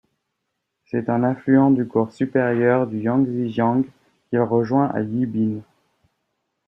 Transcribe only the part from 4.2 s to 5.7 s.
qu'il rejoint à Yibin.